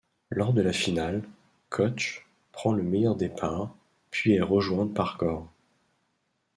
[0.31, 1.21] Lors de la finale,
[1.69, 3.69] Koch prend le meilleur départ,
[4.09, 5.45] puis est rejointe par Göhr.